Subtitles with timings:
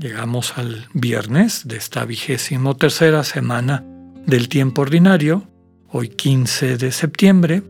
[0.00, 3.84] Llegamos al viernes de esta vigésimo tercera semana
[4.24, 5.46] del tiempo ordinario.
[5.90, 7.62] Hoy 15 de septiembre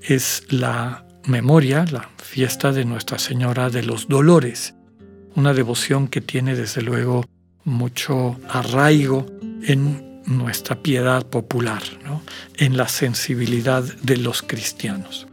[0.00, 4.76] es la memoria, la fiesta de Nuestra Señora de los Dolores,
[5.34, 7.24] una devoción que tiene desde luego
[7.64, 9.26] mucho arraigo
[9.64, 11.82] en nuestra piedad popular,
[12.58, 15.26] en la sensibilidad de los cristianos.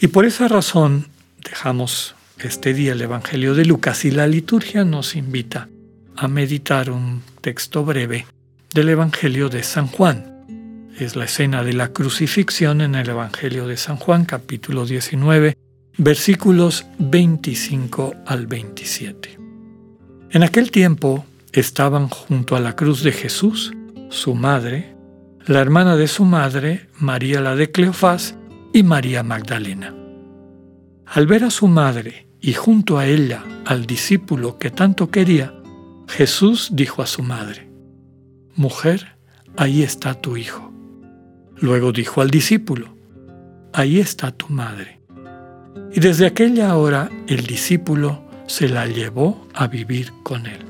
[0.00, 1.08] Y por esa razón
[1.44, 2.14] dejamos
[2.44, 5.68] este día el Evangelio de Lucas y la liturgia nos invita
[6.16, 8.26] a meditar un texto breve
[8.74, 10.46] del Evangelio de San Juan.
[10.98, 15.56] Es la escena de la crucifixión en el Evangelio de San Juan, capítulo 19,
[15.98, 19.38] versículos 25 al 27.
[20.30, 23.72] En aquel tiempo estaban junto a la cruz de Jesús,
[24.10, 24.94] su madre,
[25.46, 28.36] la hermana de su madre, María la de Cleofás,
[28.72, 29.94] y María Magdalena.
[31.06, 35.54] Al ver a su madre y junto a ella al discípulo que tanto quería,
[36.08, 37.70] Jesús dijo a su madre,
[38.56, 39.16] Mujer,
[39.56, 40.72] ahí está tu hijo.
[41.56, 42.96] Luego dijo al discípulo,
[43.72, 45.00] Ahí está tu madre.
[45.94, 50.66] Y desde aquella hora el discípulo se la llevó a vivir con él.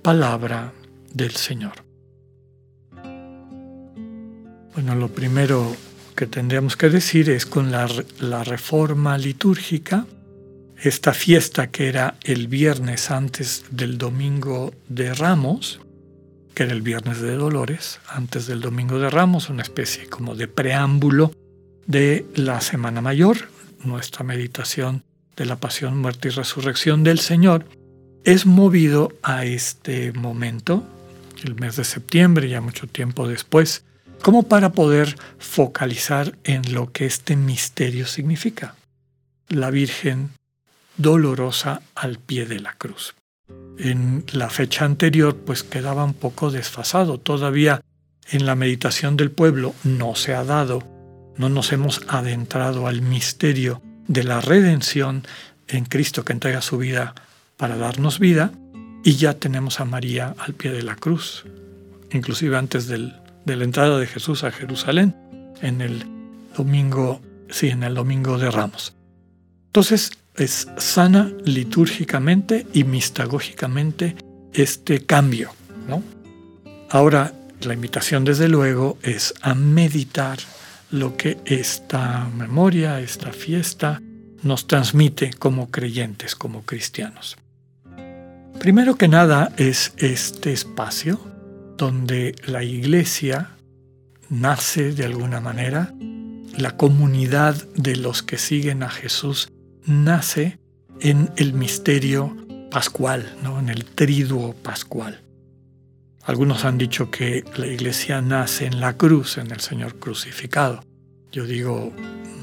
[0.00, 0.72] Palabra
[1.12, 1.72] del Señor.
[4.74, 5.76] Bueno, lo primero
[6.22, 10.06] que tendríamos que decir es con la, la reforma litúrgica,
[10.80, 15.80] esta fiesta que era el viernes antes del domingo de Ramos,
[16.54, 20.46] que era el viernes de Dolores, antes del domingo de Ramos, una especie como de
[20.46, 21.32] preámbulo
[21.88, 23.38] de la Semana Mayor,
[23.82, 25.02] nuestra meditación
[25.34, 27.64] de la pasión, muerte y resurrección del Señor,
[28.22, 30.84] es movido a este momento,
[31.42, 33.82] el mes de septiembre, ya mucho tiempo después,
[34.22, 38.76] como para poder focalizar en lo que este misterio significa.
[39.48, 40.30] La Virgen
[40.96, 43.14] dolorosa al pie de la cruz.
[43.78, 47.18] En la fecha anterior pues quedaba un poco desfasado.
[47.18, 47.80] Todavía
[48.30, 50.82] en la meditación del pueblo no se ha dado,
[51.36, 55.26] no nos hemos adentrado al misterio de la redención
[55.68, 57.14] en Cristo que entrega su vida
[57.56, 58.52] para darnos vida
[59.04, 61.44] y ya tenemos a María al pie de la cruz,
[62.12, 65.14] inclusive antes del de la entrada de Jesús a Jerusalén
[65.60, 66.04] en el
[66.56, 67.20] domingo,
[67.50, 68.94] sí, en el domingo de Ramos.
[69.66, 74.16] Entonces es sana litúrgicamente y mistagógicamente
[74.52, 75.50] este cambio,
[75.88, 76.02] ¿no?
[76.90, 77.32] Ahora
[77.62, 80.38] la invitación desde luego es a meditar
[80.90, 84.00] lo que esta memoria, esta fiesta
[84.42, 87.36] nos transmite como creyentes, como cristianos.
[88.58, 91.31] Primero que nada es este espacio
[91.82, 93.56] donde la iglesia
[94.28, 95.92] nace de alguna manera,
[96.56, 99.48] la comunidad de los que siguen a Jesús
[99.84, 100.60] nace
[101.00, 102.36] en el misterio
[102.70, 103.58] pascual, ¿no?
[103.58, 105.22] en el triduo pascual.
[106.22, 110.84] Algunos han dicho que la iglesia nace en la cruz, en el Señor crucificado.
[111.32, 111.92] Yo digo,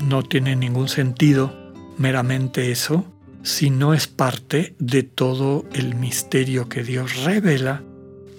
[0.03, 1.55] no tiene ningún sentido
[1.97, 3.05] meramente eso
[3.43, 7.83] si no es parte de todo el misterio que Dios revela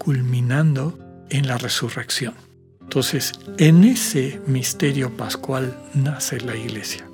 [0.00, 2.34] culminando en la resurrección.
[2.80, 7.06] Entonces, en ese misterio pascual nace la iglesia.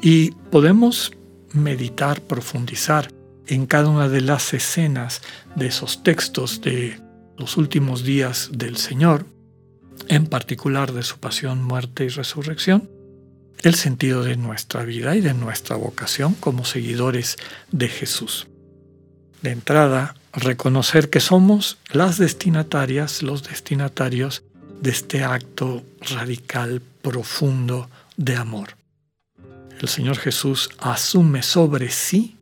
[0.00, 1.12] Y podemos
[1.52, 3.12] meditar, profundizar
[3.48, 5.20] en cada una de las escenas
[5.56, 6.98] de esos textos de
[7.36, 9.26] los últimos días del Señor,
[10.06, 12.88] en particular de su pasión, muerte y resurrección,
[13.62, 17.36] el sentido de nuestra vida y de nuestra vocación como seguidores
[17.72, 18.46] de Jesús.
[19.42, 24.42] De entrada, reconocer que somos las destinatarias, los destinatarios
[24.80, 28.76] de este acto radical, profundo de amor.
[29.80, 32.36] El Señor Jesús asume sobre sí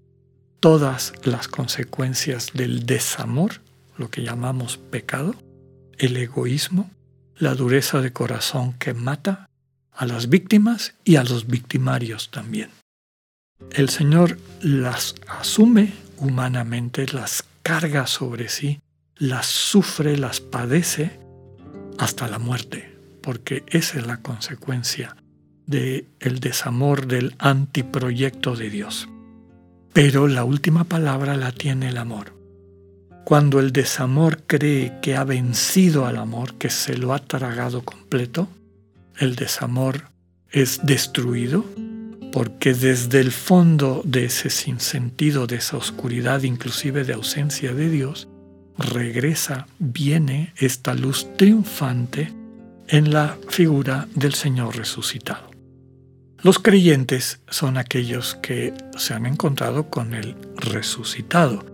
[0.60, 3.60] todas las consecuencias del desamor,
[3.96, 5.34] lo que llamamos pecado,
[5.98, 6.90] el egoísmo,
[7.36, 9.48] la dureza de corazón que mata
[9.92, 12.70] a las víctimas y a los victimarios también.
[13.72, 18.80] El Señor las asume humanamente, las carga sobre sí,
[19.16, 21.20] las sufre, las padece
[21.98, 25.16] hasta la muerte, porque esa es la consecuencia
[25.66, 29.08] del el desamor del antiproyecto de Dios.
[29.92, 32.34] Pero la última palabra la tiene el amor.
[33.24, 38.48] Cuando el desamor cree que ha vencido al amor, que se lo ha tragado completo,
[39.18, 40.10] el desamor
[40.50, 41.64] es destruido
[42.32, 48.28] porque desde el fondo de ese sinsentido, de esa oscuridad, inclusive de ausencia de Dios,
[48.78, 52.32] regresa, viene esta luz triunfante
[52.88, 55.50] en la figura del Señor resucitado.
[56.42, 61.64] Los creyentes son aquellos que se han encontrado con el resucitado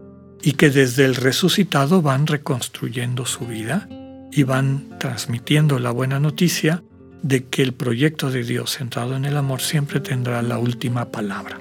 [0.43, 3.89] y que desde el resucitado van reconstruyendo su vida
[4.33, 6.83] y van transmitiendo la buena noticia
[7.27, 11.61] de que el proyecto de Dios centrado en el amor siempre tendrá la última palabra.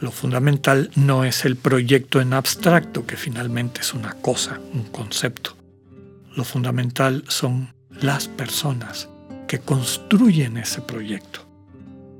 [0.00, 5.56] Lo fundamental no es el proyecto en abstracto, que finalmente es una cosa, un concepto.
[6.36, 7.72] Lo fundamental son
[8.02, 9.08] las personas
[9.48, 11.40] que construyen ese proyecto.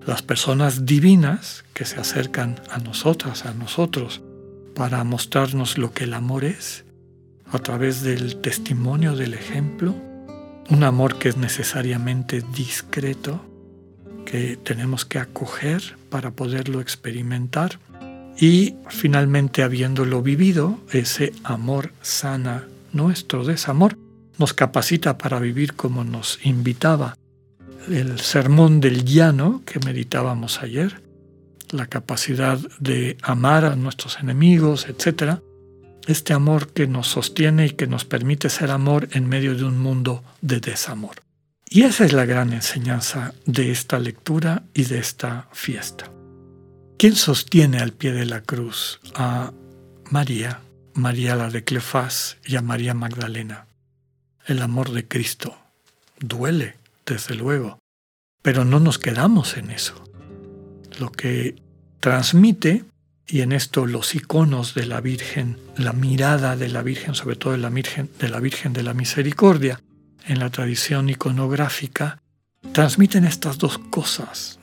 [0.06, 4.22] Las personas divinas que se acercan a nosotras, a nosotros,
[4.74, 6.86] para mostrarnos lo que el amor es,
[7.50, 9.94] a través del testimonio del ejemplo,
[10.70, 13.40] un amor que es necesariamente discreto,
[14.24, 17.78] que tenemos que acoger para poderlo experimentar.
[18.38, 23.96] Y finalmente habiéndolo vivido, ese amor sana nuestro desamor
[24.38, 27.16] nos capacita para vivir como nos invitaba.
[27.88, 31.02] El sermón del llano que meditábamos ayer,
[31.70, 35.40] la capacidad de amar a nuestros enemigos, etc
[36.06, 39.78] este amor que nos sostiene y que nos permite ser amor en medio de un
[39.78, 41.22] mundo de desamor.
[41.68, 46.10] Y esa es la gran enseñanza de esta lectura y de esta fiesta.
[46.98, 49.52] ¿Quién sostiene al pie de la cruz a
[50.10, 50.60] María,
[50.94, 53.66] María la de Clefás y a María Magdalena?
[54.46, 55.56] El amor de Cristo
[56.20, 56.76] duele,
[57.06, 57.78] desde luego,
[58.42, 59.94] pero no nos quedamos en eso.
[60.98, 61.56] Lo que
[62.00, 62.84] transmite
[63.26, 67.52] y en esto los iconos de la Virgen, la mirada de la Virgen, sobre todo
[67.52, 69.80] de la Virgen de la, Virgen de la Misericordia,
[70.26, 72.22] en la tradición iconográfica,
[72.72, 74.58] transmiten estas dos cosas.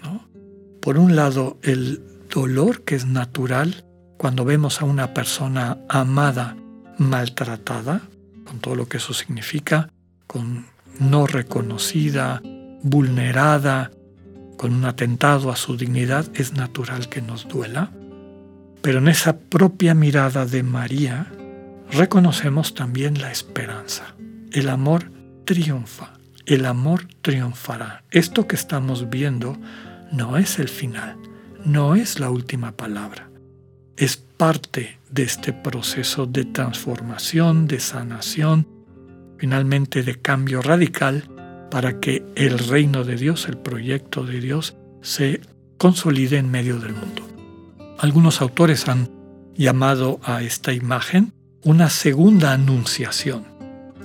[0.81, 3.85] Por un lado, el dolor que es natural
[4.17, 6.55] cuando vemos a una persona amada
[6.97, 8.01] maltratada,
[8.45, 9.89] con todo lo que eso significa,
[10.27, 10.67] con
[10.99, 12.41] no reconocida,
[12.83, 13.91] vulnerada,
[14.57, 17.91] con un atentado a su dignidad, es natural que nos duela.
[18.81, 21.27] Pero en esa propia mirada de María
[21.91, 24.15] reconocemos también la esperanza.
[24.51, 25.11] El amor
[25.45, 26.13] triunfa,
[26.45, 28.03] el amor triunfará.
[28.11, 29.57] Esto que estamos viendo
[30.11, 31.17] no es el final,
[31.65, 33.29] no es la última palabra.
[33.97, 38.67] Es parte de este proceso de transformación, de sanación,
[39.37, 41.23] finalmente de cambio radical
[41.69, 45.41] para que el reino de Dios, el proyecto de Dios, se
[45.77, 47.28] consolide en medio del mundo.
[47.99, 49.09] Algunos autores han
[49.55, 51.33] llamado a esta imagen
[51.65, 53.43] una segunda anunciación.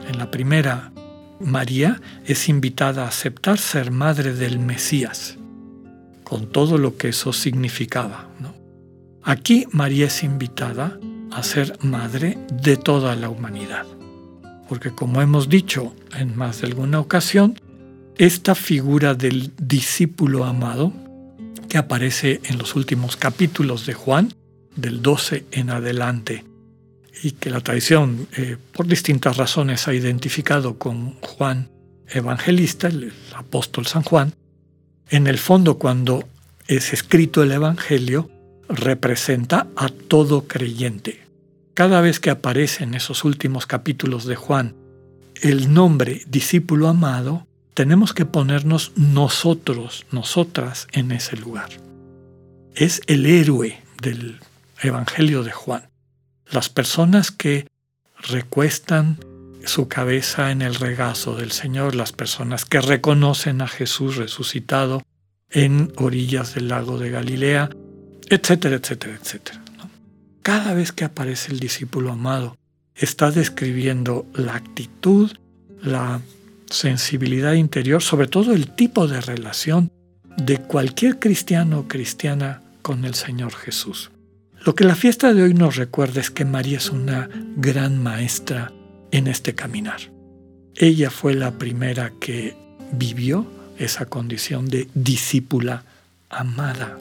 [0.08, 0.90] En la primera,
[1.38, 5.36] María es invitada a aceptar ser madre del Mesías,
[6.24, 8.26] con todo lo que eso significaba.
[9.22, 10.98] Aquí María es invitada
[11.30, 13.86] a ser madre de toda la humanidad,
[14.68, 17.60] porque como hemos dicho en más de alguna ocasión,
[18.18, 20.92] esta figura del discípulo amado
[21.78, 24.34] aparece en los últimos capítulos de Juan,
[24.76, 26.44] del 12 en adelante,
[27.22, 31.70] y que la tradición, eh, por distintas razones, ha identificado con Juan
[32.08, 34.34] Evangelista, el apóstol San Juan,
[35.10, 36.28] en el fondo cuando
[36.66, 38.30] es escrito el Evangelio,
[38.68, 41.26] representa a todo creyente.
[41.74, 44.74] Cada vez que aparece en esos últimos capítulos de Juan
[45.42, 51.70] el nombre discípulo amado, tenemos que ponernos nosotros, nosotras en ese lugar.
[52.74, 54.40] Es el héroe del
[54.80, 55.88] Evangelio de Juan.
[56.50, 57.66] Las personas que
[58.28, 59.18] recuestan
[59.64, 65.02] su cabeza en el regazo del Señor, las personas que reconocen a Jesús resucitado
[65.50, 67.70] en orillas del lago de Galilea,
[68.28, 69.62] etcétera, etcétera, etcétera.
[70.42, 72.56] Cada vez que aparece el discípulo amado,
[72.94, 75.32] está describiendo la actitud,
[75.80, 76.20] la
[76.70, 79.90] sensibilidad interior, sobre todo el tipo de relación
[80.36, 84.10] de cualquier cristiano o cristiana con el Señor Jesús.
[84.64, 88.72] Lo que la fiesta de hoy nos recuerda es que María es una gran maestra
[89.10, 90.00] en este caminar.
[90.74, 92.56] Ella fue la primera que
[92.92, 93.46] vivió
[93.78, 95.84] esa condición de discípula
[96.30, 96.98] amada.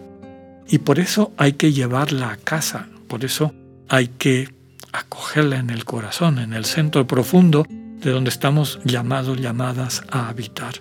[0.67, 3.53] Y por eso hay que llevarla a casa, por eso
[3.89, 4.53] hay que
[4.91, 7.65] acogerla en el corazón, en el centro profundo
[8.03, 10.75] de donde estamos llamados, llamadas a habitar.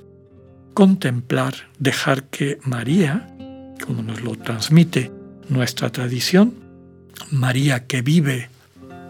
[0.75, 3.29] Contemplar, dejar que María,
[3.87, 5.13] como nos lo transmite
[5.49, 6.55] nuestra tradición,
[7.31, 8.49] María que vive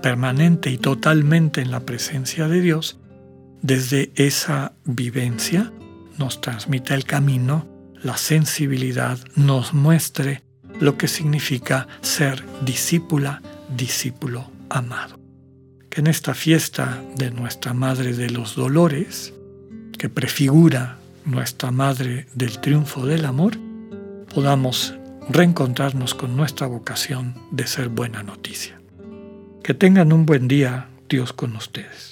[0.03, 2.99] permanente y totalmente en la presencia de Dios,
[3.63, 5.73] desde esa vivencia
[6.19, 7.67] nos transmite el camino,
[8.03, 10.43] la sensibilidad, nos muestre
[10.81, 13.41] lo que significa ser discípula,
[13.77, 15.22] discípulo amado.
[15.93, 19.35] Que en esta fiesta de nuestra Madre de los Dolores,
[19.99, 20.97] que prefigura
[21.27, 23.59] nuestra Madre del Triunfo del Amor,
[24.33, 24.95] podamos
[25.29, 28.81] reencontrarnos con nuestra vocación de ser buena noticia.
[29.63, 32.12] Que tengan un buen día, Dios con ustedes.